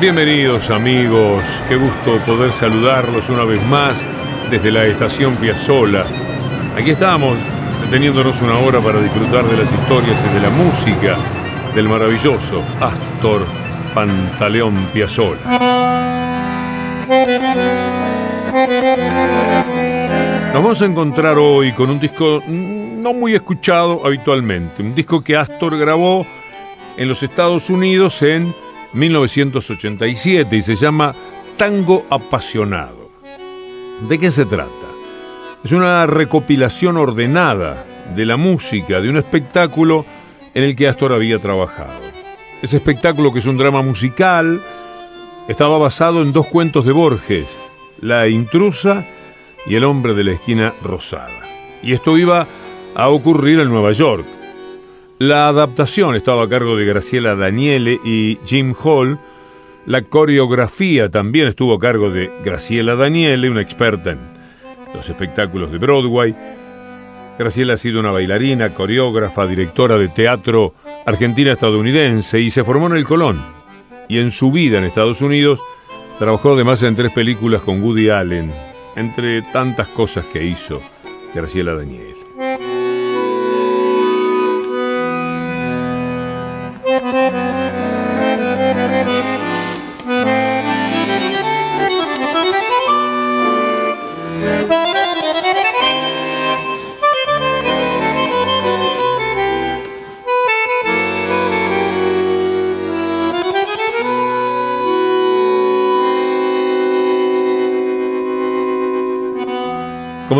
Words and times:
Bienvenidos 0.00 0.70
amigos, 0.70 1.44
qué 1.68 1.76
gusto 1.76 2.18
poder 2.26 2.52
saludarlos 2.52 3.30
una 3.30 3.44
vez 3.44 3.64
más 3.68 3.96
desde 4.50 4.72
la 4.72 4.84
estación 4.86 5.36
Piazzola. 5.36 6.04
Aquí 6.76 6.90
estamos, 6.90 7.38
deteniéndonos 7.84 8.42
una 8.42 8.58
hora 8.58 8.80
para 8.80 9.00
disfrutar 9.00 9.44
de 9.44 9.56
las 9.56 9.72
historias 9.72 10.16
y 10.28 10.34
de 10.34 10.40
la 10.40 10.50
música 10.50 11.16
del 11.76 11.88
maravilloso 11.88 12.60
Astor 12.80 13.46
Pantaleón 13.94 14.74
Piazzola. 14.92 15.38
Nos 20.52 20.62
vamos 20.62 20.82
a 20.82 20.86
encontrar 20.86 21.38
hoy 21.38 21.70
con 21.70 21.90
un 21.90 22.00
disco 22.00 22.42
no 22.48 23.12
muy 23.12 23.36
escuchado 23.36 24.04
habitualmente, 24.04 24.82
un 24.82 24.92
disco 24.92 25.22
que 25.22 25.36
Astor 25.36 25.78
grabó 25.78 26.26
en 26.96 27.06
los 27.08 27.22
Estados 27.22 27.70
Unidos 27.70 28.20
en 28.22 28.52
1987 28.94 30.56
y 30.56 30.62
se 30.62 30.76
llama 30.76 31.14
Tango 31.56 32.06
Apasionado. 32.10 33.10
¿De 34.08 34.18
qué 34.18 34.30
se 34.30 34.46
trata? 34.46 34.70
Es 35.62 35.72
una 35.72 36.06
recopilación 36.06 36.96
ordenada 36.96 37.84
de 38.14 38.26
la 38.26 38.36
música 38.36 39.00
de 39.00 39.08
un 39.08 39.16
espectáculo 39.16 40.04
en 40.52 40.64
el 40.64 40.76
que 40.76 40.88
Astor 40.88 41.12
había 41.12 41.38
trabajado. 41.38 42.00
Ese 42.62 42.76
espectáculo, 42.76 43.32
que 43.32 43.40
es 43.40 43.46
un 43.46 43.56
drama 43.56 43.82
musical, 43.82 44.60
estaba 45.48 45.78
basado 45.78 46.22
en 46.22 46.32
dos 46.32 46.46
cuentos 46.46 46.86
de 46.86 46.92
Borges, 46.92 47.46
La 48.00 48.28
intrusa 48.28 49.04
y 49.66 49.74
El 49.74 49.84
hombre 49.84 50.14
de 50.14 50.24
la 50.24 50.32
esquina 50.32 50.72
rosada. 50.82 51.42
Y 51.82 51.92
esto 51.92 52.16
iba 52.16 52.46
a 52.94 53.08
ocurrir 53.08 53.60
en 53.60 53.68
Nueva 53.68 53.92
York. 53.92 54.26
La 55.18 55.46
adaptación 55.46 56.16
estaba 56.16 56.42
a 56.42 56.48
cargo 56.48 56.76
de 56.76 56.86
Graciela 56.86 57.36
Daniele 57.36 58.00
y 58.04 58.36
Jim 58.44 58.74
Hall. 58.82 59.16
La 59.86 60.02
coreografía 60.02 61.08
también 61.08 61.46
estuvo 61.46 61.74
a 61.74 61.78
cargo 61.78 62.10
de 62.10 62.28
Graciela 62.44 62.96
Daniele, 62.96 63.48
una 63.48 63.60
experta 63.60 64.10
en 64.10 64.18
los 64.92 65.08
espectáculos 65.08 65.70
de 65.70 65.78
Broadway. 65.78 66.34
Graciela 67.38 67.74
ha 67.74 67.76
sido 67.76 68.00
una 68.00 68.10
bailarina, 68.10 68.74
coreógrafa, 68.74 69.46
directora 69.46 69.98
de 69.98 70.08
teatro 70.08 70.74
argentina-estadounidense 71.06 72.40
y 72.40 72.50
se 72.50 72.64
formó 72.64 72.88
en 72.88 72.96
el 72.96 73.04
Colón. 73.04 73.40
Y 74.08 74.18
en 74.18 74.32
su 74.32 74.50
vida 74.50 74.78
en 74.78 74.84
Estados 74.84 75.22
Unidos 75.22 75.60
trabajó 76.18 76.54
además 76.54 76.82
en 76.82 76.96
tres 76.96 77.12
películas 77.12 77.62
con 77.62 77.80
Woody 77.80 78.08
Allen, 78.08 78.52
entre 78.96 79.42
tantas 79.42 79.86
cosas 79.88 80.26
que 80.26 80.44
hizo 80.44 80.80
Graciela 81.32 81.74
Daniele. 81.74 82.73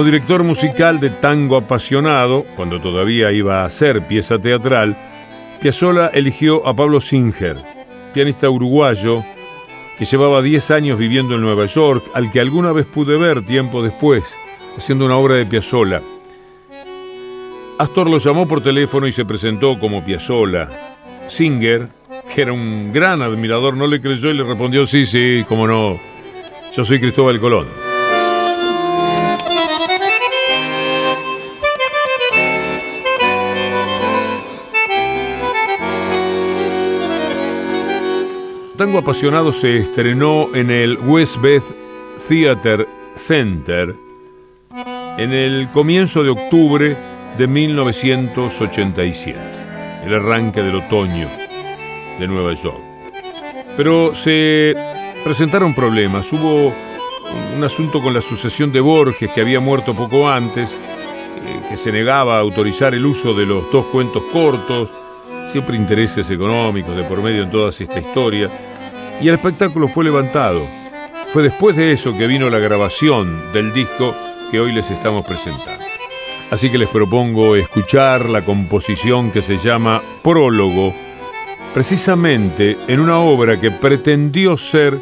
Director 0.04 0.44
musical 0.44 1.00
de 1.00 1.08
Tango 1.08 1.56
Apasionado, 1.56 2.44
cuando 2.56 2.78
todavía 2.80 3.32
iba 3.32 3.64
a 3.64 3.70
ser 3.70 4.06
pieza 4.06 4.38
teatral, 4.38 4.96
Piazzolla 5.60 6.08
eligió 6.08 6.66
a 6.66 6.76
Pablo 6.76 7.00
Singer, 7.00 7.56
pianista 8.12 8.50
uruguayo 8.50 9.24
que 9.98 10.04
llevaba 10.04 10.42
10 10.42 10.70
años 10.72 10.98
viviendo 10.98 11.36
en 11.36 11.40
Nueva 11.40 11.66
York, 11.66 12.04
al 12.12 12.30
que 12.30 12.40
alguna 12.40 12.72
vez 12.72 12.84
pude 12.84 13.16
ver 13.16 13.46
tiempo 13.46 13.82
después, 13.82 14.24
haciendo 14.76 15.06
una 15.06 15.16
obra 15.16 15.36
de 15.36 15.46
Piazzolla. 15.46 16.02
Astor 17.78 18.10
lo 18.10 18.18
llamó 18.18 18.46
por 18.46 18.62
teléfono 18.62 19.06
y 19.06 19.12
se 19.12 19.24
presentó 19.24 19.78
como 19.78 20.04
Piazzolla. 20.04 20.68
Singer, 21.28 21.88
que 22.34 22.42
era 22.42 22.52
un 22.52 22.92
gran 22.92 23.22
admirador, 23.22 23.76
no 23.76 23.86
le 23.86 24.00
creyó 24.00 24.30
y 24.30 24.34
le 24.34 24.44
respondió, 24.44 24.84
sí, 24.84 25.06
sí, 25.06 25.44
cómo 25.48 25.66
no, 25.66 25.98
yo 26.76 26.84
soy 26.84 27.00
Cristóbal 27.00 27.40
Colón. 27.40 27.83
Tango 38.76 38.98
Apasionado 38.98 39.52
se 39.52 39.76
estrenó 39.76 40.48
en 40.52 40.68
el 40.68 40.98
Westbeth 40.98 41.62
Theater 42.28 42.88
Center 43.14 43.94
en 45.16 45.32
el 45.32 45.68
comienzo 45.72 46.24
de 46.24 46.30
octubre 46.30 46.96
de 47.38 47.46
1987, 47.46 49.38
el 50.06 50.14
arranque 50.14 50.60
del 50.60 50.74
otoño 50.74 51.28
de 52.18 52.26
Nueva 52.26 52.54
York. 52.54 52.80
Pero 53.76 54.12
se 54.12 54.74
presentaron 55.22 55.72
problemas, 55.72 56.32
hubo 56.32 56.72
un 57.56 57.62
asunto 57.62 58.02
con 58.02 58.12
la 58.12 58.20
sucesión 58.20 58.72
de 58.72 58.80
Borges 58.80 59.30
que 59.30 59.40
había 59.40 59.60
muerto 59.60 59.94
poco 59.94 60.28
antes, 60.28 60.80
eh, 60.80 61.60
que 61.70 61.76
se 61.76 61.92
negaba 61.92 62.38
a 62.38 62.40
autorizar 62.40 62.92
el 62.92 63.06
uso 63.06 63.34
de 63.34 63.46
los 63.46 63.70
dos 63.70 63.84
cuentos 63.86 64.24
cortos, 64.32 64.92
siempre 65.54 65.76
intereses 65.76 66.28
económicos 66.30 66.96
de 66.96 67.04
por 67.04 67.22
medio 67.22 67.44
en 67.44 67.50
toda 67.52 67.70
esta 67.70 68.00
historia, 68.00 68.50
y 69.20 69.28
el 69.28 69.36
espectáculo 69.36 69.86
fue 69.86 70.02
levantado. 70.02 70.66
Fue 71.32 71.44
después 71.44 71.76
de 71.76 71.92
eso 71.92 72.12
que 72.12 72.26
vino 72.26 72.50
la 72.50 72.58
grabación 72.58 73.52
del 73.52 73.72
disco 73.72 74.12
que 74.50 74.58
hoy 74.58 74.72
les 74.72 74.90
estamos 74.90 75.24
presentando. 75.24 75.84
Así 76.50 76.70
que 76.70 76.78
les 76.78 76.88
propongo 76.88 77.54
escuchar 77.54 78.28
la 78.28 78.44
composición 78.44 79.30
que 79.30 79.42
se 79.42 79.56
llama 79.56 80.02
Prólogo, 80.24 80.92
precisamente 81.72 82.76
en 82.88 82.98
una 82.98 83.20
obra 83.20 83.60
que 83.60 83.70
pretendió 83.70 84.56
ser 84.56 84.98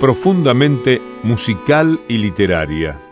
profundamente 0.00 1.00
musical 1.22 1.98
y 2.08 2.18
literaria. 2.18 3.03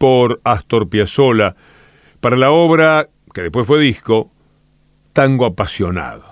Por 0.00 0.40
Astor 0.44 0.88
Piazzolla 0.88 1.54
para 2.20 2.34
la 2.34 2.50
obra, 2.50 3.10
que 3.34 3.42
después 3.42 3.66
fue 3.66 3.80
disco, 3.80 4.32
Tango 5.12 5.44
Apasionado. 5.44 6.24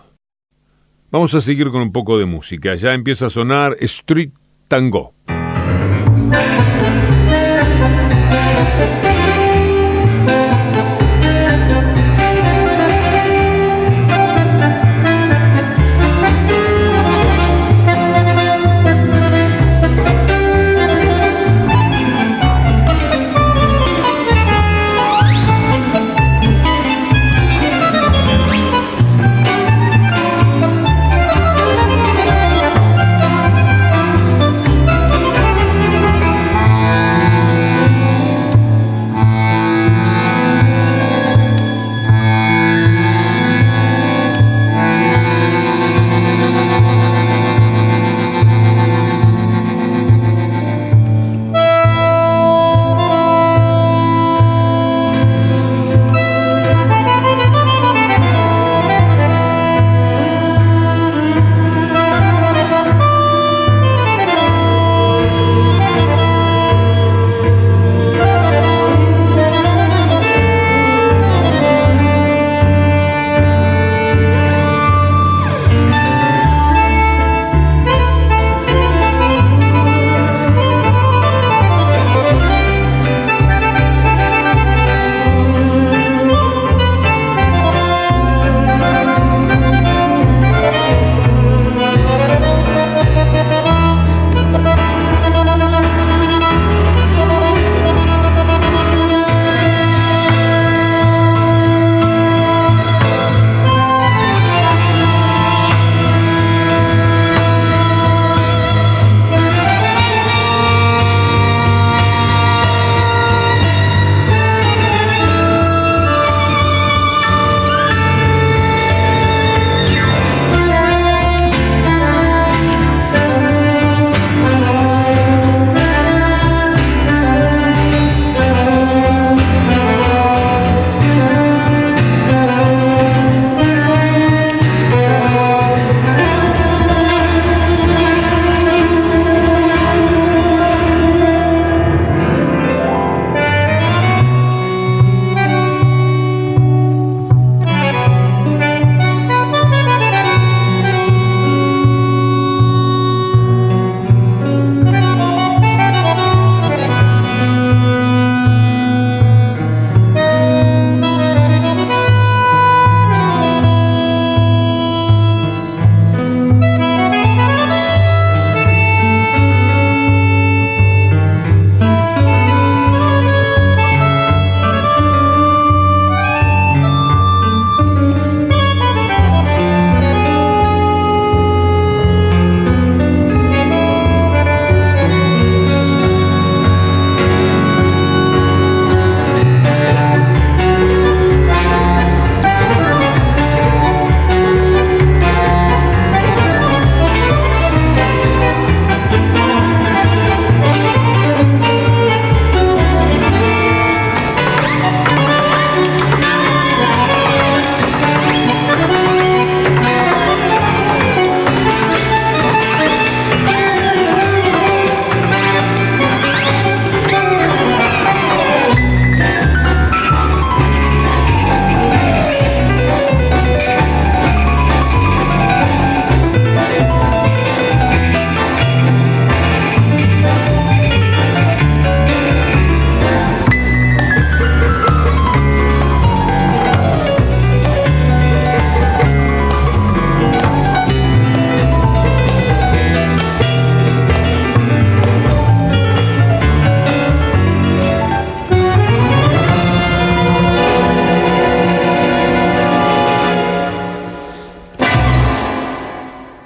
Vamos 1.11 1.35
a 1.35 1.43
seguir 1.43 1.69
con 1.69 1.83
un 1.83 1.93
poco 1.93 2.19
de 2.19 2.25
música. 2.25 2.75
Ya 2.77 2.95
empieza 2.95 3.27
a 3.27 3.31
sonar 3.31 3.77
Street 3.81 4.33
Tango. 4.69 5.13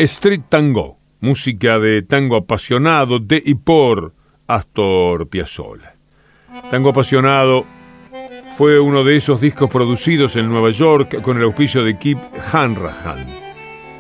Street 0.03 0.43
Tango, 0.49 0.99
música 1.21 1.79
de 1.79 2.03
tango 2.03 2.35
apasionado 2.35 3.21
de 3.21 3.41
y 3.45 3.55
por 3.55 4.13
Astor 4.49 5.29
Piazzolla. 5.29 5.95
Tango 6.73 6.91
apasionado 6.91 7.65
fue 8.57 8.81
uno 8.81 9.05
de 9.05 9.15
esos 9.15 9.41
discos 9.41 9.71
producidos 9.71 10.35
en 10.35 10.49
Nueva 10.49 10.71
York 10.71 11.23
con 11.23 11.37
el 11.37 11.45
auspicio 11.45 11.85
de 11.85 11.99
Kip 11.99 12.19
Hanrahan. 12.53 13.25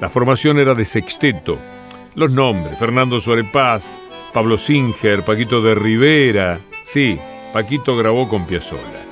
La 0.00 0.08
formación 0.08 0.58
era 0.58 0.74
de 0.74 0.84
sexteto. 0.84 1.56
Los 2.16 2.32
nombres, 2.32 2.76
Fernando 2.78 3.20
Suárez 3.20 3.46
Paz, 3.52 3.88
Pablo 4.32 4.58
Singer, 4.58 5.22
Paquito 5.22 5.62
de 5.62 5.76
Rivera. 5.76 6.58
Sí, 6.84 7.16
Paquito 7.52 7.96
grabó 7.96 8.28
con 8.28 8.44
Piazzolla. 8.44 9.06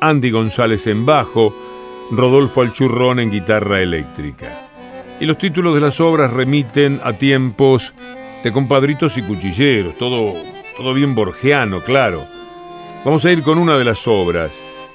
Andy 0.00 0.32
González 0.32 0.84
en 0.88 1.06
bajo, 1.06 1.54
Rodolfo 2.10 2.62
Alchurrón 2.62 3.20
en 3.20 3.30
guitarra 3.30 3.80
eléctrica 3.80 4.67
y 5.20 5.26
los 5.26 5.38
títulos 5.38 5.74
de 5.74 5.80
las 5.80 6.00
obras 6.00 6.32
remiten 6.32 7.00
a 7.02 7.12
tiempos 7.12 7.94
de 8.42 8.52
compadritos 8.52 9.18
y 9.18 9.22
cuchilleros, 9.22 9.96
todo, 9.96 10.34
todo 10.76 10.94
bien 10.94 11.14
borgiano, 11.14 11.80
claro. 11.80 12.24
Vamos 13.04 13.24
a 13.24 13.32
ir 13.32 13.42
con 13.42 13.58
una 13.58 13.78
de 13.78 13.84
las 13.84 14.06
obras. 14.06 14.50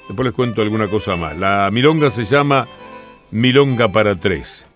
Después 0.08 0.26
les 0.26 0.34
cuento 0.34 0.62
alguna 0.62 0.88
cosa 0.88 1.16
más. 1.16 1.36
La 1.36 1.70
milonga 1.70 2.10
se 2.10 2.24
llama 2.24 2.66
Milonga 3.30 3.88
para 3.88 4.14
tres. 4.14 4.66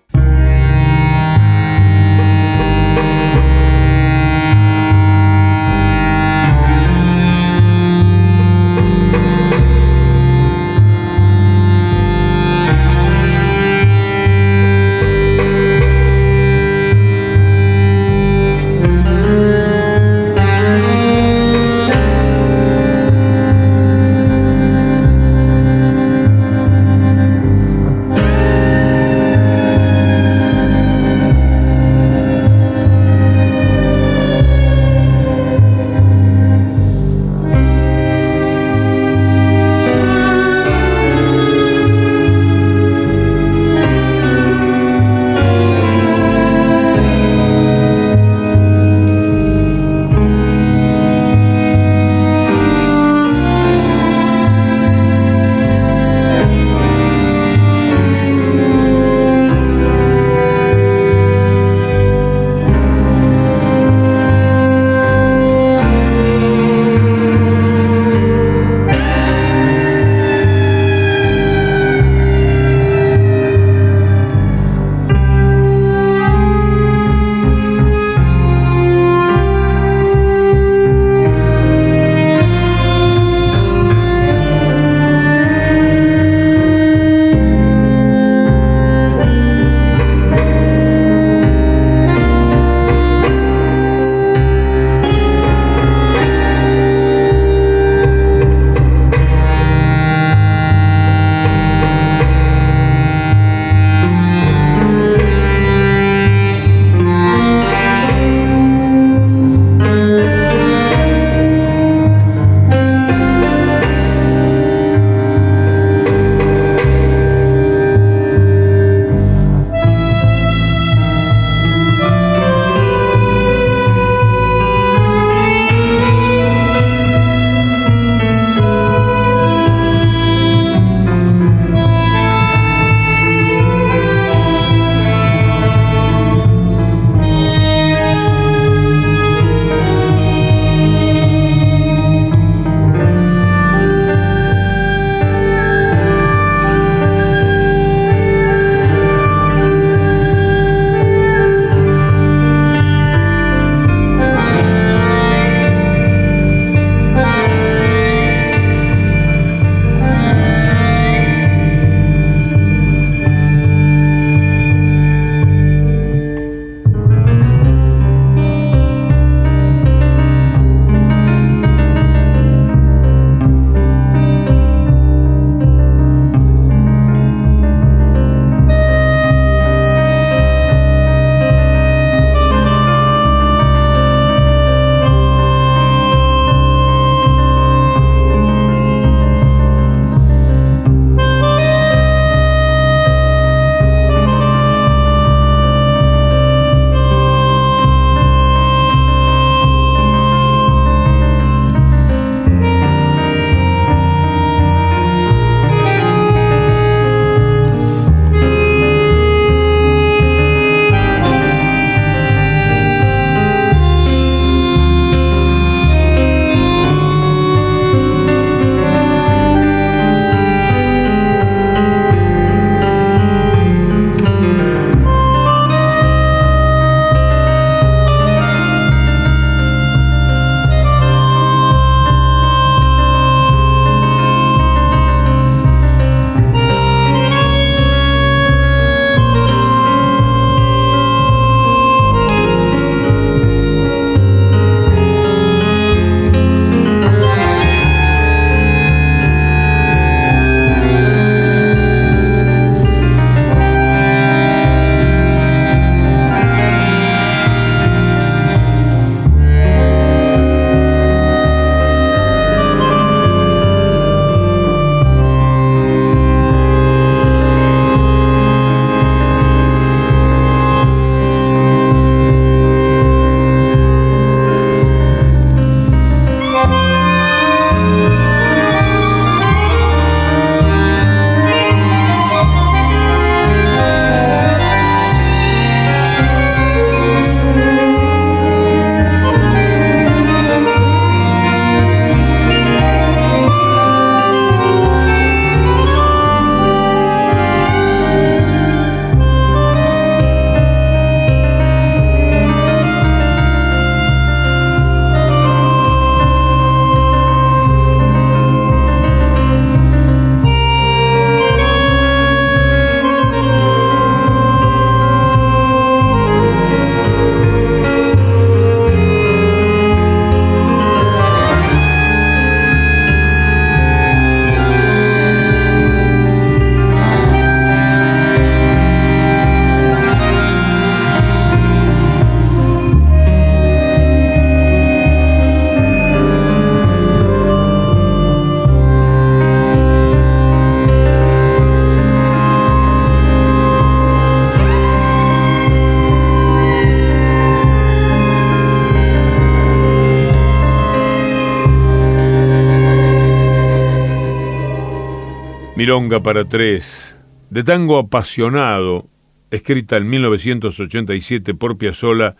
Milonga 355.98 356.22
para 356.22 356.44
tres, 356.44 357.18
de 357.50 357.64
tango 357.64 357.98
apasionado, 357.98 359.08
escrita 359.50 359.96
en 359.96 360.08
1987 360.08 361.54
por 361.54 361.76
Piazzolla 361.76 362.36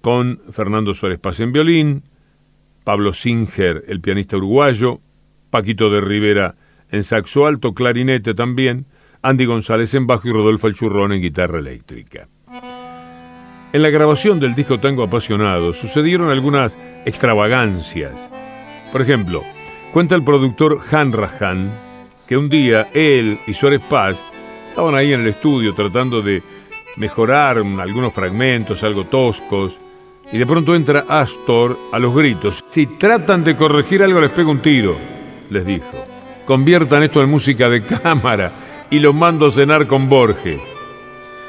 con 0.00 0.40
Fernando 0.52 0.94
Suárez 0.94 1.18
Paz 1.18 1.40
en 1.40 1.52
violín, 1.52 2.04
Pablo 2.84 3.12
Singer, 3.12 3.84
el 3.88 4.00
pianista 4.00 4.36
uruguayo, 4.36 5.00
Paquito 5.50 5.90
de 5.90 6.00
Rivera 6.00 6.54
en 6.92 7.02
saxo 7.02 7.48
alto, 7.48 7.74
clarinete 7.74 8.32
también, 8.32 8.86
Andy 9.22 9.44
González 9.44 9.92
en 9.94 10.06
bajo 10.06 10.28
y 10.28 10.32
Rodolfo 10.32 10.68
El 10.68 10.74
Churrón 10.74 11.10
en 11.10 11.20
guitarra 11.20 11.58
eléctrica. 11.58 12.28
En 13.72 13.82
la 13.82 13.90
grabación 13.90 14.38
del 14.38 14.54
disco 14.54 14.78
Tango 14.78 15.02
Apasionado 15.02 15.72
sucedieron 15.72 16.30
algunas 16.30 16.78
extravagancias. 17.04 18.30
Por 18.92 19.02
ejemplo, 19.02 19.42
cuenta 19.92 20.14
el 20.14 20.22
productor 20.22 20.78
Han 20.92 21.10
Rajan 21.10 21.89
que 22.30 22.36
un 22.36 22.48
día 22.48 22.90
él 22.94 23.40
y 23.48 23.52
Suárez 23.52 23.80
Paz 23.90 24.16
estaban 24.68 24.94
ahí 24.94 25.12
en 25.12 25.22
el 25.22 25.26
estudio 25.26 25.74
tratando 25.74 26.22
de 26.22 26.40
mejorar 26.96 27.58
algunos 27.58 28.12
fragmentos 28.12 28.84
algo 28.84 29.02
toscos 29.06 29.80
y 30.30 30.38
de 30.38 30.46
pronto 30.46 30.76
entra 30.76 31.06
Astor 31.08 31.76
a 31.90 31.98
los 31.98 32.14
gritos. 32.14 32.64
Si 32.70 32.86
tratan 32.86 33.42
de 33.42 33.56
corregir 33.56 34.04
algo 34.04 34.20
les 34.20 34.30
pego 34.30 34.52
un 34.52 34.62
tiro, 34.62 34.96
les 35.50 35.66
dijo. 35.66 36.06
Conviertan 36.46 37.02
esto 37.02 37.20
en 37.20 37.30
música 37.30 37.68
de 37.68 37.82
cámara 37.82 38.52
y 38.88 39.00
los 39.00 39.12
mando 39.12 39.46
a 39.46 39.50
cenar 39.50 39.88
con 39.88 40.08
Borges. 40.08 40.60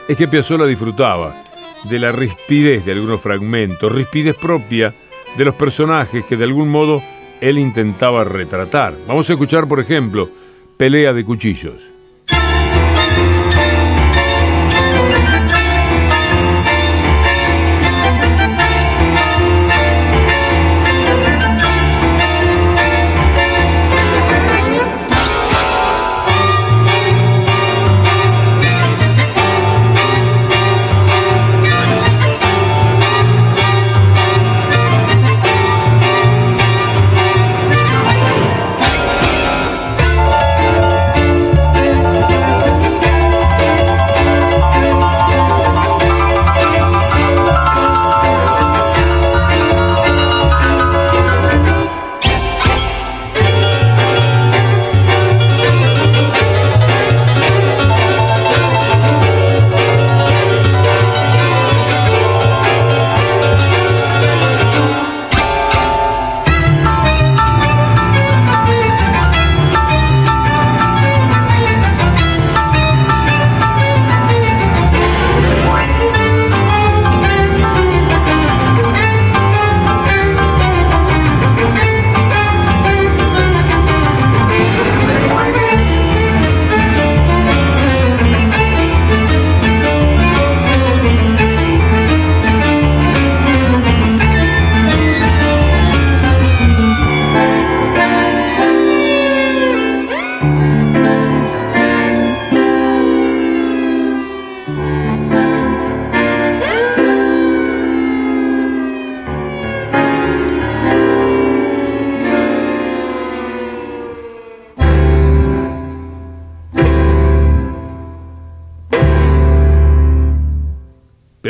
Es 0.08 0.18
que 0.18 0.28
Piazzolla 0.28 0.66
disfrutaba 0.66 1.44
de 1.84 2.00
la 2.00 2.12
rispidez 2.12 2.84
de 2.84 2.94
algunos 2.94 3.22
fragmentos, 3.22 3.92
rispidez 3.92 4.36
propia 4.36 4.96
de 5.38 5.46
los 5.46 5.54
personajes 5.54 6.26
que 6.26 6.38
de 6.38 6.46
algún 6.46 6.70
modo 6.70 7.04
él 7.40 7.60
intentaba 7.60 8.24
retratar. 8.24 8.96
Vamos 9.08 9.30
a 9.30 9.34
escuchar, 9.34 9.68
por 9.68 9.80
ejemplo, 9.80 10.41
Pelea 10.82 11.14
de 11.14 11.24
cuchillos. 11.24 11.92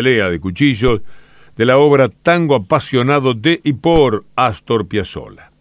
De 0.02 0.40
cuchillos 0.40 1.02
de 1.56 1.66
la 1.66 1.78
obra 1.78 2.10
Tango 2.10 2.56
apasionado 2.56 3.36
de 3.36 3.62
y 3.64 3.74
por 3.74 4.26
Astor 4.36 4.88
Piazzolla. 4.88 5.52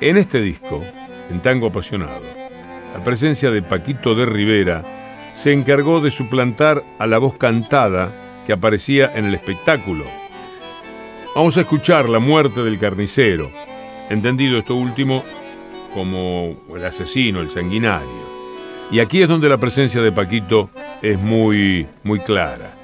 En 0.00 0.18
este 0.18 0.42
disco, 0.42 0.82
en 1.30 1.40
Tango 1.40 1.68
apasionado, 1.68 2.22
la 2.92 3.02
presencia 3.02 3.50
de 3.50 3.62
Paquito 3.62 4.14
de 4.14 4.26
Rivera 4.26 4.84
se 5.34 5.52
encargó 5.52 6.00
de 6.00 6.10
suplantar 6.10 6.84
a 6.98 7.06
la 7.06 7.16
voz 7.16 7.38
cantada 7.38 8.12
que 8.46 8.52
aparecía 8.52 9.10
en 9.14 9.24
el 9.24 9.34
espectáculo. 9.34 10.04
Vamos 11.34 11.56
a 11.56 11.62
escuchar 11.62 12.10
La 12.10 12.18
muerte 12.18 12.62
del 12.62 12.78
carnicero, 12.78 13.50
entendido 14.10 14.58
esto 14.58 14.74
último 14.74 15.24
como 15.94 16.56
el 16.76 16.84
asesino, 16.84 17.40
el 17.40 17.48
sanguinario. 17.48 18.32
Y 18.90 19.00
aquí 19.00 19.22
es 19.22 19.28
donde 19.28 19.48
la 19.48 19.56
presencia 19.56 20.02
de 20.02 20.12
Paquito 20.12 20.68
es 21.00 21.18
muy, 21.18 21.86
muy 22.02 22.20
clara. 22.20 22.81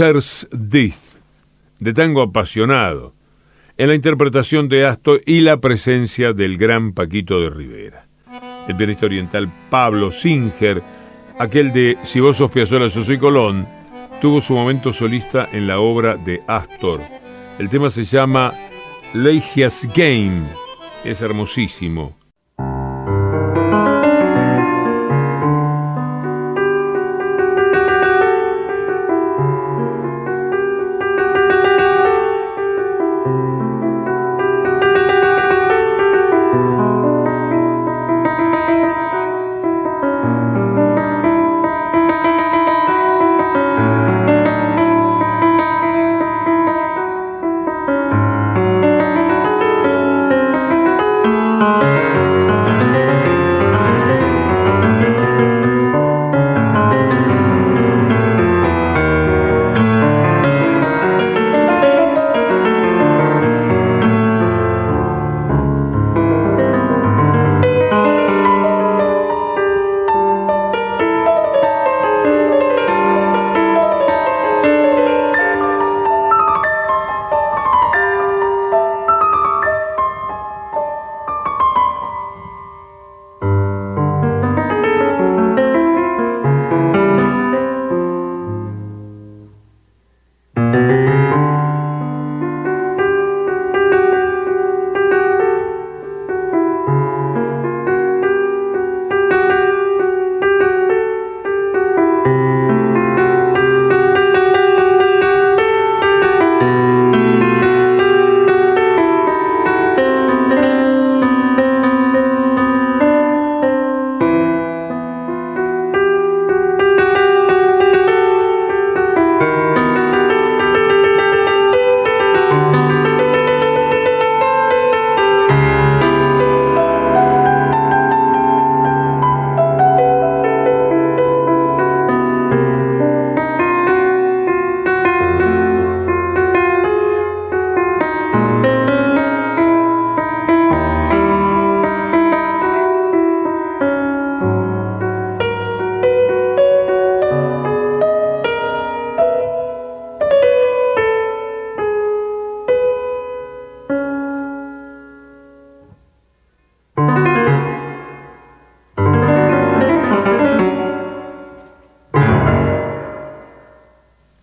Death, 0.00 1.18
de 1.78 1.92
tango 1.92 2.22
apasionado, 2.22 3.14
en 3.76 3.88
la 3.88 3.94
interpretación 3.94 4.66
de 4.70 4.86
Astor 4.86 5.20
y 5.26 5.40
la 5.40 5.60
presencia 5.60 6.32
del 6.32 6.56
gran 6.56 6.94
Paquito 6.94 7.38
de 7.38 7.50
Rivera. 7.50 8.06
El 8.66 8.76
pianista 8.76 9.04
oriental 9.04 9.52
Pablo 9.68 10.10
Singer, 10.10 10.82
aquel 11.38 11.74
de 11.74 11.98
Si 12.02 12.18
vos 12.18 12.38
sos 12.38 12.50
Piazzolla, 12.50 12.86
yo 12.86 13.04
soy 13.04 13.18
Colón, 13.18 13.68
tuvo 14.22 14.40
su 14.40 14.54
momento 14.54 14.90
solista 14.90 15.46
en 15.52 15.66
la 15.66 15.80
obra 15.80 16.16
de 16.16 16.40
Astor. 16.46 17.02
El 17.58 17.68
tema 17.68 17.90
se 17.90 18.04
llama 18.04 18.54
Legia's 19.12 19.86
Game. 19.94 20.46
Es 21.04 21.20
hermosísimo. 21.20 22.19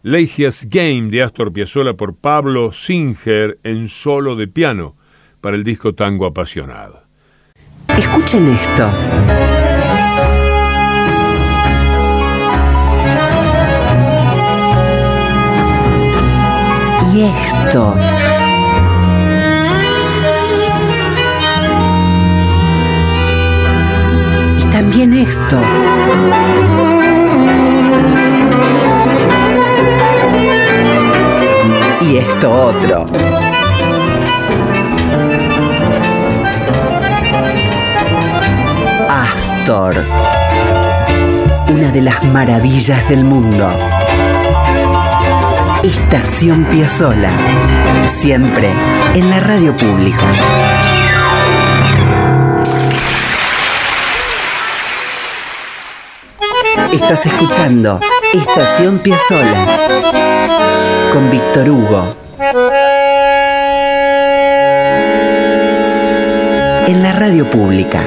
Legia's 0.08 0.66
Game 0.70 1.10
de 1.10 1.22
Astor 1.22 1.52
Piazzolla 1.52 1.94
por 1.96 2.16
Pablo 2.16 2.72
Singer 2.72 3.60
en 3.64 3.90
solo 3.90 4.38
de 4.38 4.48
piano 4.48 4.96
para 5.42 5.58
el 5.58 5.66
disco 5.66 5.96
Tango 5.96 6.26
Apasionado. 6.26 7.02
Escuchen 7.90 8.48
esto. 8.48 8.90
Y 17.14 17.24
esto. 17.24 17.96
Y 24.58 24.72
también 24.72 25.14
esto. 25.16 25.62
Esto 32.18 32.52
otro. 32.52 33.06
Astor, 39.10 40.04
una 41.70 41.92
de 41.92 42.02
las 42.02 42.24
maravillas 42.24 43.08
del 43.10 43.24
mundo. 43.24 43.70
Estación 45.84 46.66
Piazzola, 46.66 47.32
siempre 48.06 48.72
en 49.14 49.30
la 49.30 49.40
radio 49.40 49.76
pública. 49.78 50.32
Estás 56.92 57.26
escuchando 57.28 58.00
Estación 58.34 59.00
Piazzola 59.00 59.78
con 61.14 61.32
Víctor 61.32 61.70
Hugo. 61.70 62.16
En 66.88 67.04
la 67.04 67.14
radio 67.14 67.50
pública. 67.50 68.04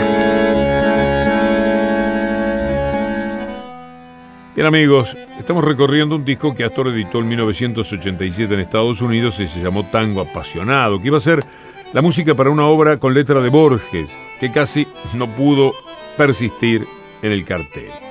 Bien 4.55 4.67
amigos, 4.67 5.17
estamos 5.39 5.65
recorriendo 5.65 6.17
un 6.17 6.25
disco 6.25 6.55
que 6.55 6.65
Astor 6.65 6.89
editó 6.89 7.21
en 7.21 7.29
1987 7.29 8.53
en 8.53 8.61
Estados 8.61 9.01
Unidos 9.01 9.41
y 9.41 9.47
se 9.47 9.61
llamó 9.61 9.85
Tango 9.87 10.21
Apasionado, 10.21 11.01
que 11.01 11.07
iba 11.07 11.17
a 11.17 11.21
ser 11.21 11.45
la 11.93 12.03
música 12.03 12.35
para 12.35 12.51
una 12.51 12.67
obra 12.67 12.99
con 12.99 13.15
letra 13.15 13.41
de 13.41 13.49
Borges, 13.49 14.11
que 14.39 14.53
casi 14.53 14.87
no 15.15 15.29
pudo 15.29 15.73
persistir 16.17 16.87
en 17.23 17.33
el 17.33 17.45
cartel. 17.45 18.10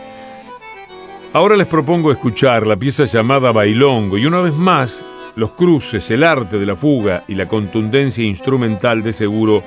Ahora 1.31 1.55
les 1.55 1.67
propongo 1.67 2.11
escuchar 2.11 2.65
la 2.65 2.75
pieza 2.75 3.05
llamada 3.05 3.51
Bailongo 3.51 4.17
y 4.17 4.25
una 4.25 4.41
vez 4.41 4.55
más 4.55 5.05
los 5.35 5.51
cruces, 5.51 6.09
el 6.09 6.23
arte 6.23 6.57
de 6.57 6.65
la 6.65 6.75
fuga 6.75 7.23
y 7.27 7.35
la 7.35 7.47
contundencia 7.47 8.23
instrumental 8.23 9.03
de 9.03 9.13
seguro 9.13 9.61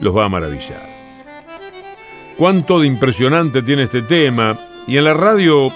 los 0.00 0.16
va 0.16 0.24
a 0.24 0.30
maravillar. 0.30 0.88
Cuánto 2.38 2.80
de 2.80 2.86
impresionante 2.86 3.60
tiene 3.60 3.82
este 3.82 4.00
tema 4.00 4.58
y 4.86 4.96
en 4.96 5.04
la 5.04 5.12
radio, 5.12 5.68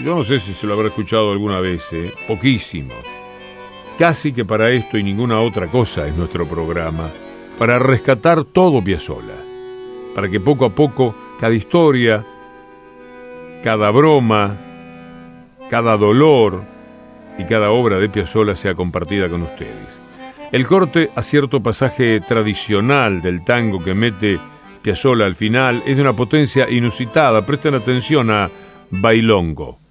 yo 0.00 0.16
no 0.16 0.22
sé 0.22 0.38
si 0.38 0.52
se 0.52 0.66
lo 0.66 0.74
habrá 0.74 0.88
escuchado 0.88 1.32
alguna 1.32 1.60
vez, 1.60 1.90
¿eh? 1.94 2.12
poquísimo. 2.28 2.92
Casi 3.98 4.34
que 4.34 4.44
para 4.44 4.70
esto 4.70 4.98
y 4.98 5.02
ninguna 5.02 5.40
otra 5.40 5.66
cosa 5.68 6.06
es 6.06 6.14
nuestro 6.14 6.46
programa, 6.46 7.10
para 7.58 7.78
rescatar 7.78 8.44
todo 8.44 8.84
Piazzolla, 8.84 9.40
para 10.14 10.28
que 10.28 10.40
poco 10.40 10.66
a 10.66 10.70
poco 10.70 11.14
cada 11.40 11.54
historia, 11.54 12.22
cada 13.62 13.90
broma, 13.90 14.58
cada 15.70 15.96
dolor 15.96 16.62
y 17.38 17.44
cada 17.44 17.70
obra 17.70 17.98
de 17.98 18.08
Piazzolla 18.08 18.54
sea 18.54 18.74
compartida 18.74 19.28
con 19.28 19.42
ustedes. 19.42 20.00
El 20.52 20.66
corte 20.66 21.10
a 21.16 21.22
cierto 21.22 21.62
pasaje 21.62 22.20
tradicional 22.20 23.22
del 23.22 23.44
tango 23.44 23.82
que 23.82 23.94
mete 23.94 24.38
Piazzolla 24.82 25.26
al 25.26 25.34
final 25.34 25.82
es 25.86 25.96
de 25.96 26.02
una 26.02 26.12
potencia 26.12 26.70
inusitada. 26.70 27.44
Presten 27.44 27.74
atención 27.74 28.30
a 28.30 28.50
Bailongo. 28.90 29.83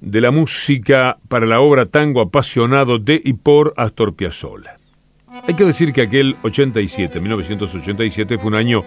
De 0.00 0.20
la 0.20 0.30
música 0.30 1.18
para 1.28 1.46
la 1.46 1.60
obra 1.60 1.86
Tango 1.86 2.20
apasionado 2.20 2.98
de 2.98 3.20
y 3.22 3.34
por 3.34 3.72
Astor 3.76 4.14
Piazzolla. 4.14 4.78
Hay 5.46 5.54
que 5.54 5.64
decir 5.64 5.92
que 5.92 6.02
aquel 6.02 6.36
87, 6.42 7.20
1987, 7.20 8.38
fue 8.38 8.48
un 8.48 8.54
año 8.54 8.82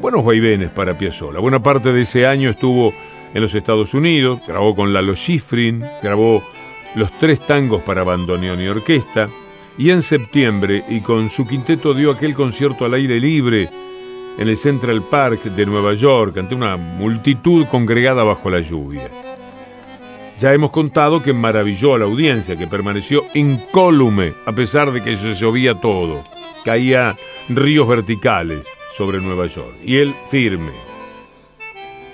buenos 0.00 0.24
vaivenes 0.24 0.70
para 0.70 0.96
Piazzolla. 0.96 1.40
Buena 1.40 1.62
parte 1.62 1.92
de 1.92 2.02
ese 2.02 2.26
año 2.26 2.50
estuvo 2.50 2.92
en 3.32 3.42
los 3.42 3.54
Estados 3.54 3.94
Unidos, 3.94 4.40
grabó 4.46 4.74
con 4.74 4.92
Lalo 4.92 5.14
Schifrin, 5.14 5.82
grabó 6.02 6.42
los 6.94 7.10
tres 7.18 7.40
tangos 7.40 7.82
para 7.82 8.04
bandoneón 8.04 8.60
y 8.60 8.68
orquesta, 8.68 9.28
y 9.76 9.90
en 9.90 10.02
septiembre, 10.02 10.84
y 10.88 11.00
con 11.00 11.30
su 11.30 11.46
quinteto 11.46 11.94
dio 11.94 12.12
aquel 12.12 12.34
concierto 12.34 12.84
al 12.84 12.94
aire 12.94 13.18
libre 13.18 13.68
en 14.38 14.48
el 14.48 14.56
Central 14.56 15.02
Park 15.10 15.44
de 15.44 15.66
Nueva 15.66 15.94
York, 15.94 16.36
ante 16.38 16.54
una 16.54 16.76
multitud 16.76 17.66
congregada 17.66 18.22
bajo 18.22 18.50
la 18.50 18.60
lluvia. 18.60 19.10
Ya 20.38 20.52
hemos 20.52 20.70
contado 20.70 21.22
que 21.22 21.32
maravilló 21.32 21.94
a 21.94 21.98
la 21.98 22.06
audiencia, 22.06 22.56
que 22.56 22.66
permaneció 22.66 23.22
incólume 23.34 24.32
a 24.46 24.52
pesar 24.52 24.90
de 24.92 25.02
que 25.02 25.16
se 25.16 25.34
llovía 25.34 25.74
todo. 25.74 26.24
Caía 26.64 27.16
ríos 27.48 27.86
verticales 27.86 28.64
sobre 28.96 29.20
Nueva 29.20 29.46
York, 29.46 29.74
y 29.84 29.96
él 29.96 30.14
firme. 30.30 30.72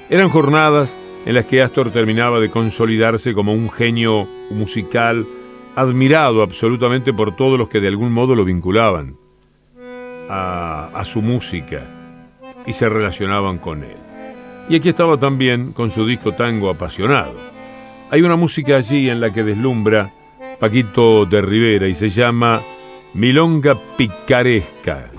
Eran 0.09 0.29
jornadas 0.29 0.97
en 1.25 1.35
las 1.35 1.47
que 1.47 1.63
Astor 1.63 1.91
terminaba 1.91 2.41
de 2.41 2.51
consolidarse 2.51 3.35
como 3.35 3.53
un 3.53 3.71
genio 3.71 4.27
musical 4.51 5.27
admirado 5.77 6.43
absolutamente 6.43 7.13
por 7.13 7.37
todos 7.37 7.59
los 7.59 7.69
que 7.69 7.81
de 7.81 7.89
algún 7.89 8.13
modo 8.13 8.35
lo 8.35 8.45
vinculaban 8.45 9.17
a, 10.29 11.03
su 11.05 11.23
música 11.23 11.83
y 12.67 12.73
se 12.73 12.89
relacionaban 12.89 13.59
con 13.59 13.83
él. 13.83 13.97
Y 14.69 14.77
aquí 14.77 14.91
estaba 14.91 15.17
también 15.17 15.73
con 15.73 15.91
su 15.91 16.07
disco 16.07 16.33
Tango 16.33 16.71
Apasionado. 16.71 17.60
Hay 18.13 18.23
una 18.23 18.35
música 18.35 18.77
allí 18.77 19.09
en 19.09 19.21
la 19.21 19.33
que 19.33 19.45
deslumbra 19.45 20.11
Paquito 20.59 21.27
de 21.27 21.41
Rivera 21.41 21.87
y 21.87 21.95
se 21.95 22.09
llama 22.09 22.61
Milonga 23.15 23.77
Picaresca. 23.97 25.11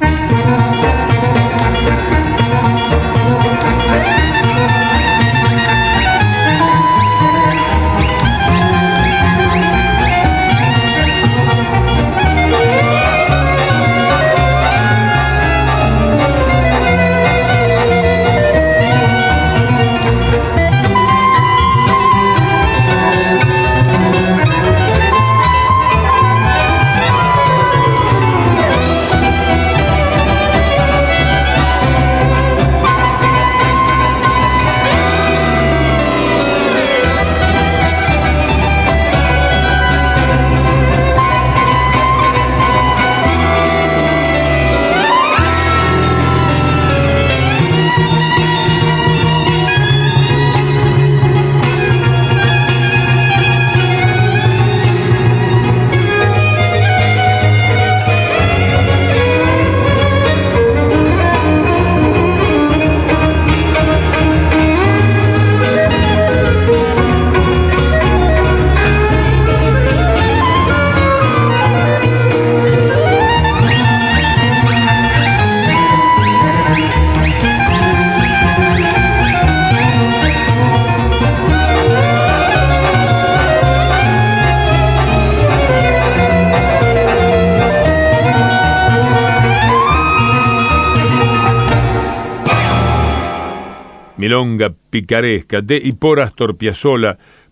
Picaresca 95.12 95.62
de 95.62 95.76
y 95.76 95.91
por 95.91 96.21
Astor 96.21 96.56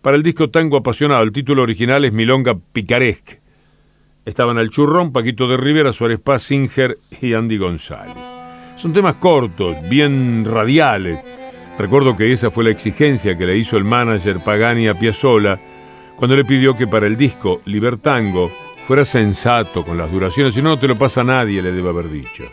para 0.01 0.15
el 0.15 0.23
disco 0.23 0.49
Tango 0.49 0.77
Apasionado. 0.77 1.23
El 1.23 1.33
título 1.33 1.63
original 1.63 2.05
es 2.05 2.13
Milonga 2.13 2.57
Picaresca. 2.71 3.33
Estaban 4.23 4.57
al 4.57 4.69
churrón 4.69 5.11
Paquito 5.11 5.45
de 5.45 5.57
Rivera, 5.57 5.91
Suárez 5.91 6.21
Paz, 6.21 6.43
Singer 6.43 6.97
y 7.19 7.33
Andy 7.33 7.57
González. 7.57 8.15
Son 8.77 8.93
temas 8.93 9.17
cortos, 9.17 9.75
bien 9.89 10.45
radiales. 10.45 11.19
Recuerdo 11.77 12.15
que 12.15 12.31
esa 12.31 12.49
fue 12.49 12.63
la 12.63 12.69
exigencia 12.69 13.37
que 13.37 13.45
le 13.45 13.57
hizo 13.57 13.75
el 13.75 13.83
manager 13.83 14.39
Pagani 14.39 14.87
a 14.87 14.93
Piazzolla 14.93 15.59
cuando 16.15 16.37
le 16.37 16.45
pidió 16.45 16.77
que 16.77 16.87
para 16.87 17.07
el 17.07 17.17
disco 17.17 17.61
Libertango 17.65 18.49
fuera 18.87 19.03
sensato 19.03 19.83
con 19.83 19.97
las 19.97 20.09
duraciones, 20.09 20.53
si 20.53 20.61
no, 20.61 20.69
no 20.69 20.79
te 20.79 20.87
lo 20.87 20.97
pasa 20.97 21.21
a 21.21 21.25
nadie, 21.25 21.61
le 21.61 21.73
debe 21.73 21.89
haber 21.89 22.09
dicho. 22.09 22.45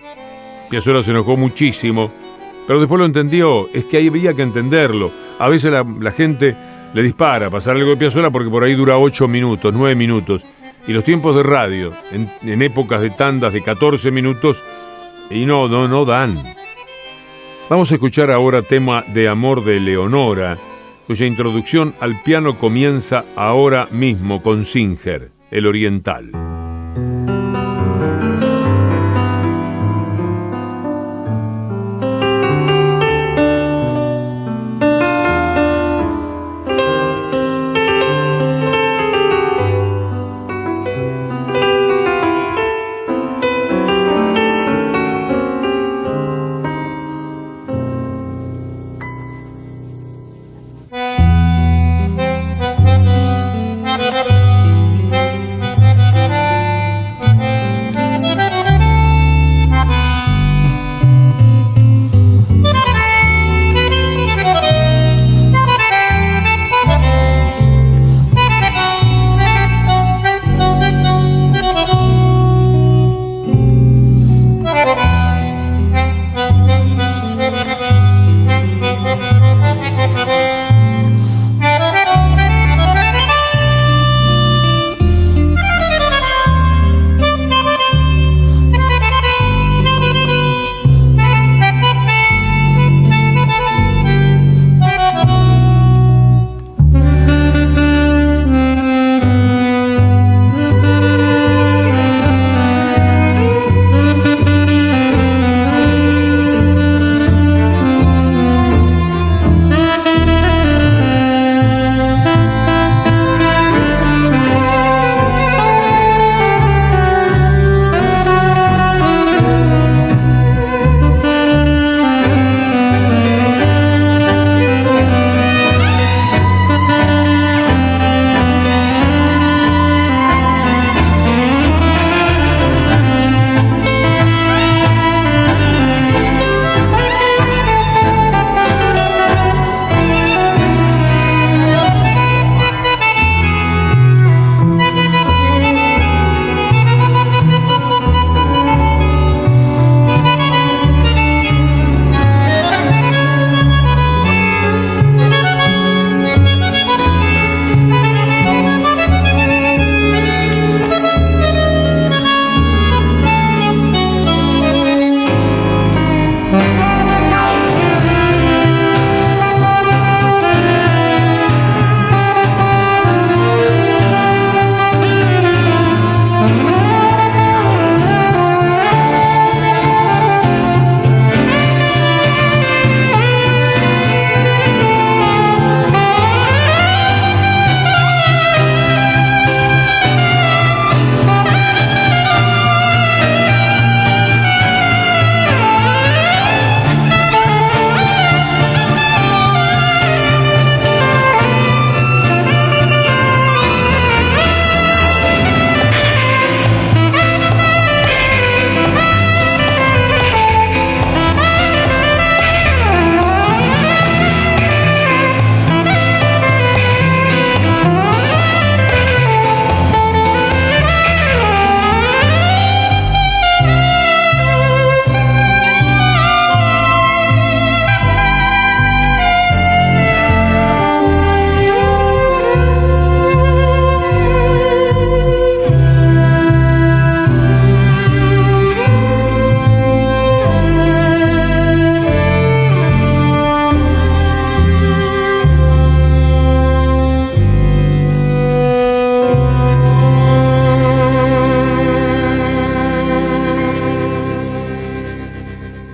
Piazzolla 0.69 1.05
se 1.05 1.13
enojó 1.13 1.37
muchísimo 1.37 2.11
pero 2.67 2.81
después 2.81 2.99
lo 2.99 3.05
entendió, 3.05 3.69
es 3.73 3.85
que 3.85 3.99
ahí 3.99 4.09
había 4.09 4.35
que 4.35 4.43
entenderlo. 4.43 5.11
A 5.39 5.49
veces 5.49 5.73
la, 5.73 6.11
gente 6.11 6.57
le 6.93 7.03
dispara 7.03 7.51
pasar 7.51 7.77
algo 7.77 7.91
de 7.91 7.97
Piazzolla 7.97 8.31
porque 8.31 8.51
por 8.51 8.65
ahí 8.65 8.75
dura 8.75 8.99
8 8.99 9.29
minutos, 9.29 9.73
9 9.73 9.95
minutos. 9.95 10.45
Y 10.87 10.93
los 10.93 11.05
tiempos 11.05 11.35
de 11.37 11.43
radio, 11.43 11.93
en, 12.13 12.63
épocas 12.63 13.03
de 13.03 13.11
tandas 13.11 13.53
de 13.53 13.63
14 13.63 14.11
minutos, 14.11 14.63
y 15.31 15.45
no, 15.45 15.69
no, 15.69 15.89
no 15.89 16.05
dan. 16.05 16.37
Vamos 17.69 17.91
a 17.91 17.95
escuchar 17.95 18.31
ahora 18.31 18.63
tema 18.63 19.03
de 19.09 19.29
Amor 19.29 19.65
de 19.65 19.81
Leonora, 19.81 20.57
cuya 21.07 21.27
introducción 21.27 21.95
al 22.01 22.23
piano 22.23 22.59
comienza 22.59 23.25
ahora 23.35 23.89
mismo 23.91 24.43
con 24.43 24.65
Singer, 24.65 25.33
el 25.51 25.67
oriental. 25.67 26.46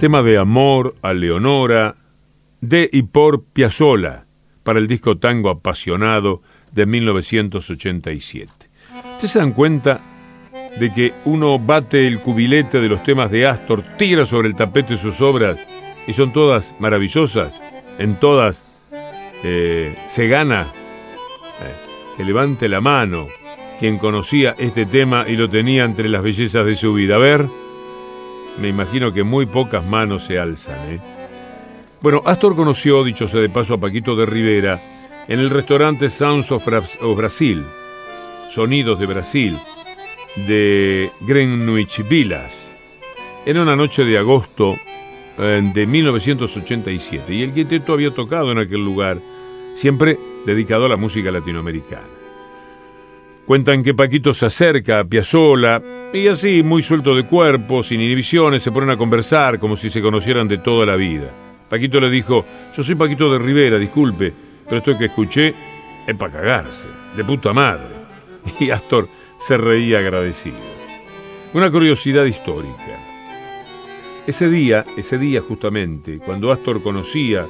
Tema 0.03 0.21
de 0.25 0.37
amor 0.37 0.97
a 1.01 1.13
Leonora 1.13 1.95
de 2.61 2.91
y 2.93 3.03
por 3.03 3.45
Piazzolla 3.45 4.27
para 4.65 4.81
el 4.81 4.89
disco 4.89 5.19
Tango 5.19 5.49
Apasionado 5.49 6.43
de 6.73 6.87
1987. 6.87 8.51
¿Ustedes 9.13 9.31
se 9.31 9.39
dan 9.39 9.53
cuenta 9.53 10.01
de 10.81 10.93
que 10.93 11.13
uno 11.25 11.57
bate 11.57 12.09
el 12.09 12.19
cubilete 12.19 12.81
de 12.81 12.89
los 12.89 13.05
temas 13.05 13.31
de 13.31 13.47
Astor, 13.47 13.85
tira 13.97 14.27
sobre 14.27 14.49
el 14.49 14.57
tapete 14.57 14.97
sus 14.97 15.21
obras 15.21 15.57
y 16.09 16.13
son 16.15 16.33
todas 16.33 16.75
maravillosas? 16.81 17.63
En 17.97 18.17
todas 18.17 18.65
eh, 19.45 19.97
se 20.09 20.27
gana. 20.27 20.63
Eh, 20.63 22.17
que 22.17 22.25
levante 22.25 22.69
la 22.69 22.81
mano 22.81 23.29
quien 23.79 23.99
conocía 23.99 24.57
este 24.59 24.85
tema 24.85 25.27
y 25.29 25.37
lo 25.37 25.49
tenía 25.49 25.85
entre 25.85 26.09
las 26.09 26.25
bellezas 26.25 26.67
de 26.67 26.75
su 26.75 26.93
vida. 26.93 27.15
A 27.15 27.19
ver, 27.19 27.47
me 28.61 28.69
imagino 28.69 29.13
que 29.13 29.23
muy 29.23 29.47
pocas 29.47 29.85
manos 29.85 30.25
se 30.25 30.39
alzan. 30.39 30.93
¿eh? 30.93 31.01
Bueno, 32.01 32.23
Astor 32.25 32.57
conoció, 32.57 33.05
dicho 33.05 33.29
sea 33.29 33.41
de 33.41 33.49
paso, 33.49 33.75
a 33.75 33.81
Paquito 33.81 34.17
de 34.17 34.27
Rivera 34.27 34.81
en 35.29 35.39
el 35.39 35.51
restaurante 35.51 36.09
Sounds 36.09 36.51
of, 36.51 36.67
Brasil, 37.17 37.65
Sonidos 38.51 38.99
de 38.99 39.07
Brasil, 39.07 39.59
de 40.49 41.11
Greenwich 41.21 42.07
Village. 42.09 42.57
Era 43.47 43.63
una 43.63 43.77
noche 43.77 44.05
de 44.05 44.19
agosto 44.19 44.75
eh, 45.39 45.71
de 45.73 45.87
1987 45.87 47.35
y 47.35 47.43
el 47.43 47.53
quinteto 47.53 47.93
había 47.93 48.11
tocado 48.11 48.51
en 48.53 48.59
aquel 48.59 48.85
lugar, 48.85 49.19
siempre 49.75 50.19
dedicado 50.45 50.87
a 50.87 50.89
la 50.89 50.97
música 50.97 51.31
latinoamericana. 51.31 52.22
Cuentan 53.47 53.83
que 53.83 53.93
Paquito 53.93 54.33
se 54.33 54.47
acerca 54.47 55.01
a 55.01 55.05
Piazzola 55.05 55.83
y 56.13 56.29
así, 56.29 56.63
muy 56.63 56.81
suelto 56.81 57.15
de 57.17 57.27
cuerpo, 57.27 57.83
sin 57.83 58.01
inhibiciones, 58.01 58.63
se 58.63 58.71
ponen 58.71 58.91
a 58.91 58.97
conversar 58.97 59.59
como 59.59 59.77
si 59.77 59.91
se 59.91 60.01
conocieran 60.01 60.47
de 60.47 60.59
toda 60.59 60.87
la 60.87 60.95
vida. 60.95 61.29
Paquito 61.69 61.99
le 61.99 62.09
dijo, 62.09 62.45
yo 62.77 62.83
soy 62.85 62.95
Paquito 62.95 63.33
de 63.33 63.39
Rivera, 63.39 63.79
disculpe, 63.79 64.33
pero 64.65 64.79
esto 64.79 64.97
que 64.97 65.07
escuché 65.07 65.55
es 66.07 66.17
para 66.17 66.33
cagarse, 66.33 66.87
de 67.17 67.25
puta 67.25 67.53
madre. 67.53 68.03
Y 68.61 68.71
Astor 68.71 69.09
se 69.39 69.57
reía 69.57 69.99
agradecido. 69.99 70.59
Una 71.53 71.71
curiosidad 71.71 72.25
histórica. 72.25 72.99
Ese 74.27 74.49
día, 74.49 74.85
ese 74.97 75.19
día 75.19 75.41
justamente, 75.41 76.19
cuando 76.19 76.53
Astor 76.53 76.81
conocía 76.81 77.45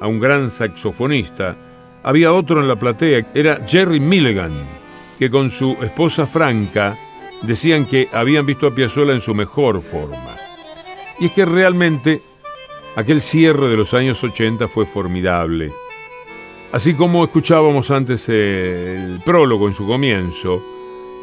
a 0.00 0.06
un 0.06 0.20
gran 0.20 0.50
saxofonista, 0.50 1.56
había 2.04 2.32
otro 2.32 2.60
en 2.60 2.68
la 2.68 2.76
platea, 2.76 3.26
era 3.34 3.64
Jerry 3.66 3.98
Milligan, 3.98 4.52
que 5.22 5.30
con 5.30 5.50
su 5.50 5.76
esposa 5.80 6.26
Franca 6.26 6.98
decían 7.42 7.86
que 7.86 8.08
habían 8.12 8.44
visto 8.44 8.66
a 8.66 8.74
Piazzolla 8.74 9.12
en 9.12 9.20
su 9.20 9.36
mejor 9.36 9.80
forma. 9.80 10.36
Y 11.20 11.26
es 11.26 11.30
que 11.30 11.44
realmente 11.44 12.20
aquel 12.96 13.20
cierre 13.20 13.68
de 13.68 13.76
los 13.76 13.94
años 13.94 14.24
80 14.24 14.66
fue 14.66 14.84
formidable. 14.84 15.70
Así 16.72 16.94
como 16.94 17.22
escuchábamos 17.22 17.92
antes 17.92 18.28
el 18.28 19.20
prólogo 19.24 19.68
en 19.68 19.74
su 19.74 19.86
comienzo, 19.86 20.60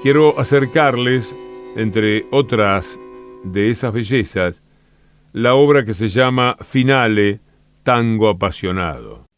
quiero 0.01 0.39
acercarles, 0.39 1.35
entre 1.75 2.25
otras 2.31 2.97
de 3.43 3.69
esas 3.69 3.91
bellezas, 3.91 4.63
la 5.33 5.55
obra 5.55 5.83
que 5.83 5.93
se 5.93 6.07
llama 6.07 6.55
Finale, 6.61 7.41
Tango 7.83 8.29
Apasionado. 8.29 9.28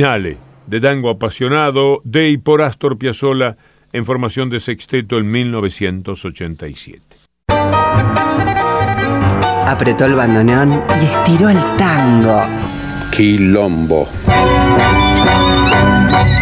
Finale, 0.00 0.38
de 0.66 0.80
tango 0.80 1.10
apasionado 1.10 2.00
de 2.04 2.30
y 2.30 2.38
por 2.38 2.62
Astor 2.62 2.96
Piazzolla 2.96 3.58
en 3.92 4.06
formación 4.06 4.48
de 4.48 4.58
sexteto 4.58 5.18
en 5.18 5.30
1987. 5.30 7.02
Apretó 9.66 10.06
el 10.06 10.14
bandoneón 10.14 10.82
y 11.02 11.04
estiró 11.04 11.50
el 11.50 11.58
tango. 11.76 12.40
Quilombo. 13.14 14.08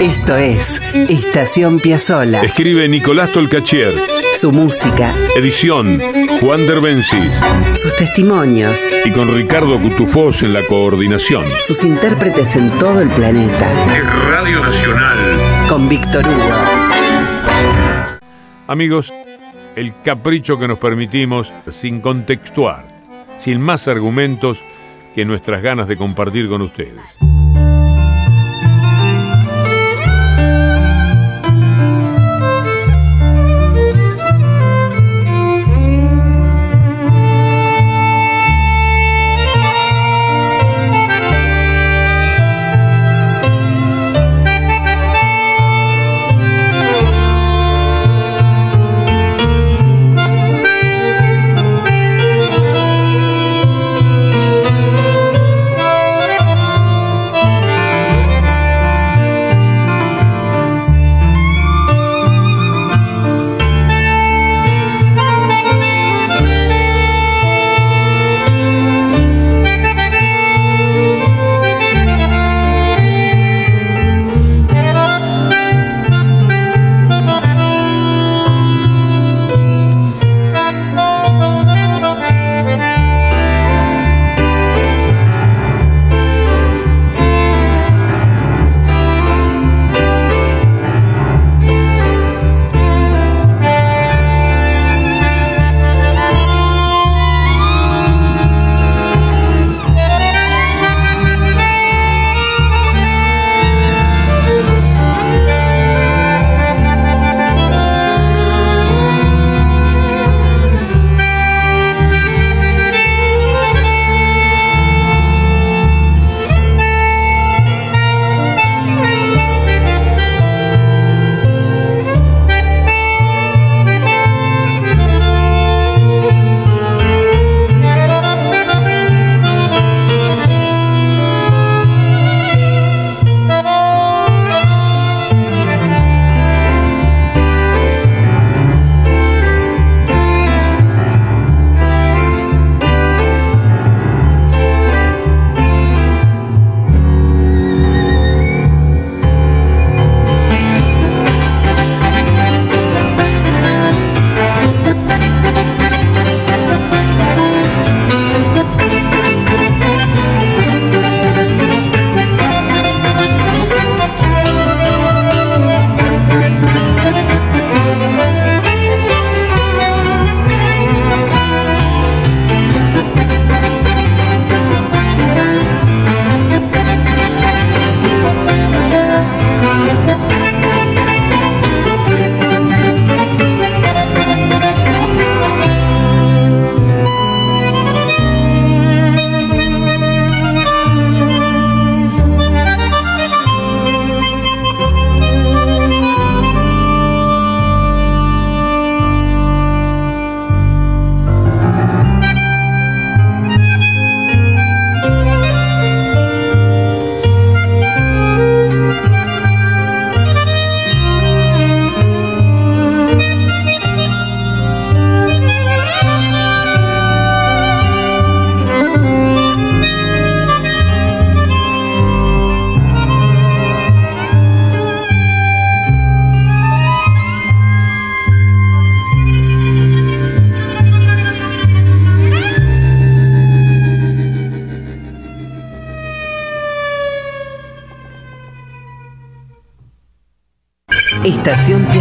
Esto 0.00 0.36
es 0.36 0.80
Estación 1.08 1.80
Piazzola. 1.80 2.42
Escribe 2.42 2.86
Nicolás 2.86 3.32
Tolcachier. 3.32 4.17
Su 4.38 4.52
música. 4.52 5.16
Edición 5.34 6.00
Juan 6.40 6.64
Derbencis. 6.64 7.32
Sus 7.74 7.96
testimonios. 7.96 8.86
Y 9.04 9.10
con 9.10 9.34
Ricardo 9.34 9.82
Cutufós 9.82 10.44
en 10.44 10.52
la 10.52 10.64
coordinación. 10.64 11.44
Sus 11.60 11.82
intérpretes 11.82 12.54
en 12.54 12.70
todo 12.78 13.00
el 13.00 13.08
planeta. 13.08 13.96
Es 13.96 14.28
Radio 14.28 14.60
Nacional. 14.60 15.18
Con 15.68 15.88
Víctor 15.88 16.24
Hugo. 16.24 16.54
Amigos, 18.68 19.12
el 19.74 19.92
capricho 20.04 20.56
que 20.56 20.68
nos 20.68 20.78
permitimos 20.78 21.52
sin 21.72 22.00
contextuar, 22.00 22.84
sin 23.38 23.60
más 23.60 23.88
argumentos 23.88 24.62
que 25.16 25.24
nuestras 25.24 25.62
ganas 25.62 25.88
de 25.88 25.96
compartir 25.96 26.48
con 26.48 26.62
ustedes. 26.62 27.27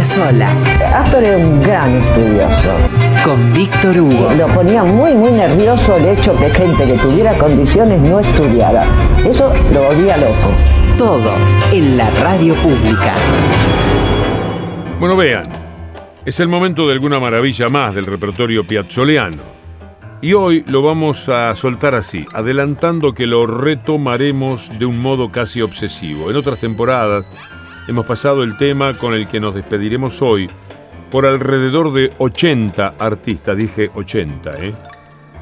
Piazzola. 0.08 0.52
Astor 0.94 1.22
era 1.22 1.36
un 1.36 1.62
gran 1.62 1.94
estudioso. 1.96 2.72
Con 3.22 3.52
Víctor 3.52 4.00
Hugo. 4.00 4.32
Lo 4.38 4.46
ponía 4.48 4.82
muy, 4.82 5.12
muy 5.12 5.32
nervioso 5.32 5.98
el 5.98 6.06
hecho 6.06 6.32
que 6.32 6.48
gente 6.48 6.86
que 6.86 6.94
tuviera 6.94 7.36
condiciones 7.36 8.00
no 8.00 8.20
estudiara. 8.20 8.86
Eso 9.18 9.52
lo 9.70 9.82
volvía 9.82 10.16
loco. 10.16 10.50
Todo 10.96 11.30
en 11.72 11.98
la 11.98 12.08
radio 12.22 12.54
pública. 12.54 13.14
Bueno, 14.98 15.14
vean, 15.14 15.46
es 16.24 16.40
el 16.40 16.48
momento 16.48 16.86
de 16.86 16.94
alguna 16.94 17.20
maravilla 17.20 17.68
más 17.68 17.94
del 17.94 18.06
repertorio 18.06 18.66
piazzoleano. 18.66 19.58
Y 20.22 20.32
hoy 20.32 20.64
lo 20.68 20.80
vamos 20.80 21.28
a 21.28 21.54
soltar 21.54 21.94
así, 21.94 22.24
adelantando 22.32 23.12
que 23.12 23.26
lo 23.26 23.46
retomaremos 23.46 24.70
de 24.78 24.86
un 24.86 25.00
modo 25.00 25.30
casi 25.30 25.60
obsesivo. 25.60 26.30
En 26.30 26.36
otras 26.36 26.58
temporadas 26.60 27.28
hemos 27.88 28.06
pasado 28.06 28.42
el 28.42 28.56
tema 28.58 28.96
con 28.98 29.14
el 29.14 29.26
que 29.26 29.40
nos 29.40 29.54
despediremos 29.54 30.20
hoy 30.22 30.48
por 31.10 31.24
alrededor 31.24 31.92
de 31.92 32.12
80 32.18 32.94
artistas, 32.98 33.56
dije 33.56 33.90
80, 33.94 34.54
¿eh? 34.62 34.74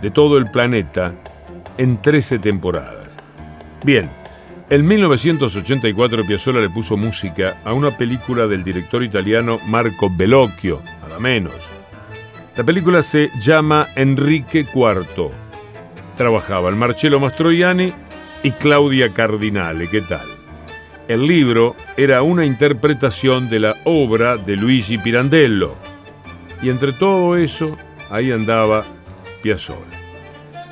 de 0.01 0.11
todo 0.13 0.39
el 0.39 0.47
planeta, 0.51 1.13
en 1.77 2.01
13 2.01 2.39
temporadas. 2.39 3.11
Bien, 3.85 4.09
En 4.69 4.85
1984 4.85 6.25
Piazzolla 6.27 6.59
le 6.59 6.71
puso 6.71 6.97
música 6.97 7.61
a 7.65 7.73
una 7.73 7.97
película 7.97 8.49
del 8.49 8.65
director 8.65 9.05
italiano 9.05 9.61
Marco 9.69 10.09
Bellocchio, 10.11 10.83
nada 11.03 11.21
menos. 11.21 11.55
La 12.57 12.65
película 12.65 13.01
se 13.05 13.31
llama 13.39 13.87
Enrique 13.95 14.67
IV. 14.75 15.31
Trabajaba 16.17 16.69
el 16.69 16.75
Marcello 16.75 17.21
Mastroianni 17.21 17.93
y 18.43 18.51
Claudia 18.51 19.13
Cardinale, 19.13 19.89
¿qué 19.89 20.01
tal? 20.01 20.36
El 21.09 21.25
libro 21.25 21.77
era 21.97 22.23
una 22.23 22.45
interpretación 22.45 23.49
de 23.49 23.61
la 23.61 23.77
obra 23.85 24.37
de 24.37 24.57
Luigi 24.57 24.99
Pirandello. 24.99 25.77
Y 26.61 26.69
entre 26.69 26.93
todo 26.93 27.37
eso, 27.37 27.77
ahí 28.11 28.33
andaba 28.33 28.85
Piazzolla. 29.41 29.81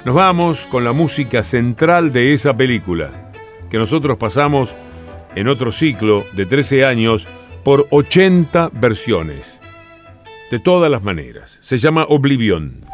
Nos 0.04 0.14
vamos 0.14 0.66
con 0.66 0.82
la 0.82 0.92
música 0.92 1.44
central 1.44 2.12
de 2.12 2.34
esa 2.34 2.56
película 2.56 3.32
que 3.70 3.78
nosotros 3.78 4.18
pasamos 4.18 4.74
en 5.36 5.46
otro 5.46 5.70
ciclo 5.70 6.24
de 6.32 6.46
13 6.46 6.84
años 6.84 7.28
por 7.62 7.86
80 7.90 8.70
versiones. 8.72 9.60
De 10.50 10.58
todas 10.58 10.90
las 10.90 11.02
maneras. 11.02 11.58
Se 11.60 11.78
llama 11.78 12.06
Oblivion. 12.08 12.84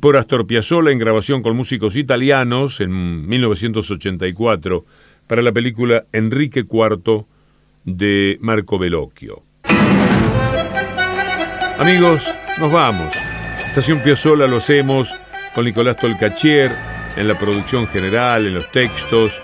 Por 0.00 0.16
Astor 0.16 0.46
Piazzolla 0.46 0.90
en 0.90 0.98
grabación 0.98 1.42
con 1.42 1.56
músicos 1.56 1.96
italianos 1.96 2.80
en 2.80 3.26
1984 3.28 4.84
para 5.26 5.42
la 5.42 5.52
película 5.52 6.04
Enrique 6.12 6.60
IV 6.60 7.24
de 7.84 8.38
Marco 8.40 8.78
Bellocchio. 8.78 9.42
Amigos, 11.78 12.26
nos 12.58 12.72
vamos. 12.72 13.12
Estación 13.66 14.00
Piazzolla 14.00 14.46
lo 14.46 14.56
hacemos 14.56 15.12
con 15.54 15.64
Nicolás 15.64 15.96
Tolcachier 15.96 16.72
en 17.16 17.28
la 17.28 17.38
producción 17.38 17.86
general, 17.86 18.46
en 18.46 18.54
los 18.54 18.70
textos, 18.70 19.40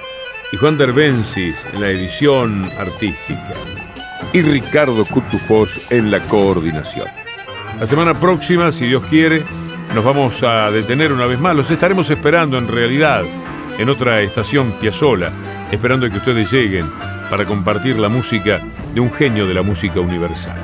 y 0.52 0.56
Juan 0.56 0.76
Derbensis 0.76 1.56
en 1.72 1.80
la 1.80 1.90
edición 1.90 2.68
artística, 2.78 3.54
y 4.32 4.42
Ricardo 4.42 5.04
Cutufós 5.06 5.80
en 5.90 6.10
la 6.10 6.20
coordinación. 6.20 7.06
La 7.80 7.86
semana 7.86 8.14
próxima, 8.14 8.70
si 8.70 8.86
Dios 8.86 9.02
quiere, 9.08 9.42
nos 9.94 10.04
vamos 10.04 10.42
a 10.42 10.70
detener 10.70 11.12
una 11.12 11.26
vez 11.26 11.38
más. 11.38 11.54
Los 11.54 11.70
estaremos 11.70 12.10
esperando 12.10 12.56
en 12.58 12.68
realidad 12.68 13.24
en 13.78 13.88
otra 13.88 14.20
estación 14.20 14.72
Piazzola, 14.80 15.30
esperando 15.70 16.10
que 16.10 16.16
ustedes 16.16 16.50
lleguen 16.50 16.90
para 17.30 17.44
compartir 17.44 17.98
la 17.98 18.08
música 18.08 18.60
de 18.94 19.00
un 19.00 19.12
genio 19.12 19.46
de 19.46 19.54
la 19.54 19.62
música 19.62 20.00
universal. 20.00 20.56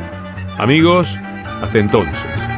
Amigos, 0.58 1.14
hasta 1.62 1.78
entonces. 1.78 2.57